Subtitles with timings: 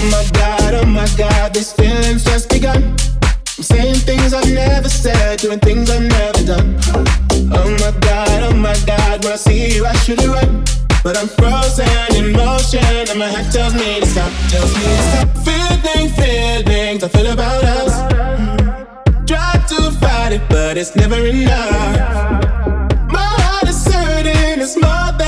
[0.00, 2.94] Oh my god, oh my god, this feeling's just begun.
[3.24, 6.78] I'm saying things I've never said, doing things I've never done.
[7.52, 10.64] Oh my god, oh my god, when I see you, I should run.
[11.02, 15.02] But I'm frozen in motion, and my head tells me to stop, tells me to
[15.10, 15.28] stop.
[15.44, 17.94] Feeling, feelings I feel about us.
[19.26, 22.38] Try to fight it, but it's never enough.
[23.10, 25.27] My heart is hurting, it's more than.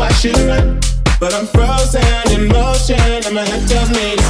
[0.00, 0.78] I should run,
[1.18, 4.25] but I'm frozen in motion and my head tells me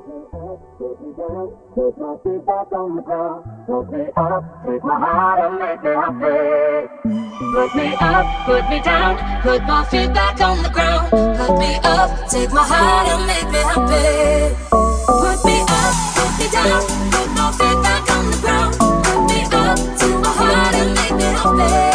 [0.00, 3.44] Put me up, put me down, put my feet back on the ground.
[3.66, 6.88] Put me up, take my heart and make me happy.
[7.52, 11.10] Put me up, put me down, put my feet back on the ground.
[11.10, 14.56] Put me up, take my heart and make me happy.
[15.04, 16.80] Put me up, put me down,
[17.12, 18.72] put my feet back on the ground.
[19.04, 21.89] Put me up, take my heart and make me happy.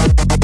[0.00, 0.39] Bye.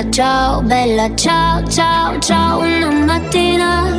[0.00, 3.92] Bella ciao, bella ciao, ciao, ciao Una mattina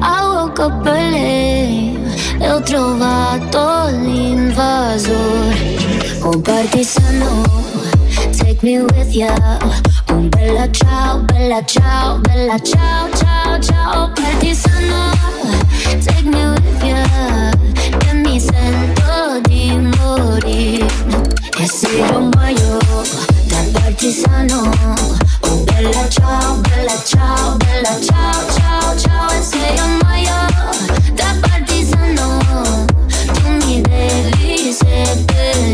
[0.00, 1.96] up early
[2.40, 5.76] E ho trovato l'invasore.
[6.22, 7.42] Un partigiano
[8.36, 9.34] Take me with ya.
[10.10, 15.12] Oh bella ciao, bella ciao, bella ciao, ciao, ciao Partigiano
[16.04, 17.57] Take me with ya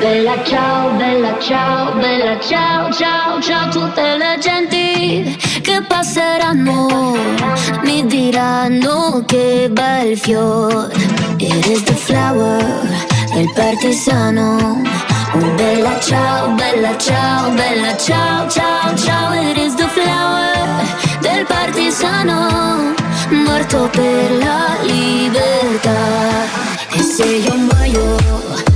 [0.00, 7.16] bella ciao, bella ciao, bella ciao, ciao, ciao, tutte le genti che passeranno
[7.82, 10.92] mi diranno che bel fiore.
[11.38, 12.62] It is the flower
[13.32, 14.82] del partigiano.
[15.34, 20.84] Oh bella ciao, bella ciao, bella ciao, ciao, ciao, it is the flower
[21.20, 22.94] del partigiano
[23.30, 25.92] morto per la libertà.
[26.92, 28.73] E se io muoio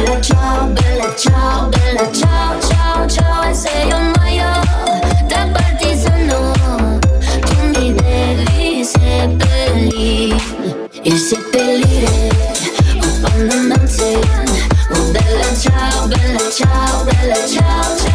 [0.00, 3.42] bella ciao, bella ciao, bella ciao, ciao, ciao.
[3.42, 4.50] E se io muoio
[5.28, 6.98] da partigiano,
[7.40, 10.36] tu mi devi seppellire
[11.02, 12.30] e seppellire.
[13.02, 18.09] Oh, quando non sei, oh bella ciao, bella ciao, bella ciao, ciao.